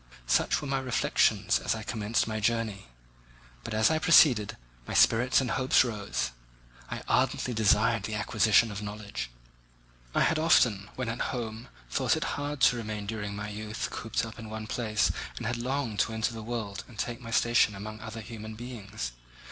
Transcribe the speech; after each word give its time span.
Such 0.25 0.59
were 0.59 0.67
my 0.67 0.79
reflections 0.79 1.59
as 1.59 1.75
I 1.75 1.83
commenced 1.83 2.25
my 2.27 2.39
journey; 2.39 2.87
but 3.63 3.75
as 3.75 3.91
I 3.91 3.99
proceeded, 3.99 4.57
my 4.87 4.95
spirits 4.95 5.39
and 5.39 5.51
hopes 5.51 5.83
rose. 5.85 6.31
I 6.89 7.03
ardently 7.07 7.53
desired 7.53 8.01
the 8.01 8.15
acquisition 8.15 8.71
of 8.71 8.81
knowledge. 8.81 9.29
I 10.15 10.21
had 10.21 10.39
often, 10.39 10.89
when 10.95 11.07
at 11.07 11.21
home, 11.35 11.67
thought 11.91 12.17
it 12.17 12.23
hard 12.33 12.61
to 12.61 12.77
remain 12.77 13.05
during 13.05 13.35
my 13.35 13.49
youth 13.49 13.89
cooped 13.91 14.25
up 14.25 14.39
in 14.39 14.49
one 14.49 14.65
place 14.65 15.11
and 15.37 15.45
had 15.45 15.57
longed 15.57 15.99
to 15.99 16.13
enter 16.13 16.33
the 16.33 16.41
world 16.41 16.83
and 16.87 16.97
take 16.97 17.21
my 17.21 17.29
station 17.29 17.75
among 17.75 17.99
other 18.01 18.21
human 18.21 18.55
beings. 18.55 19.11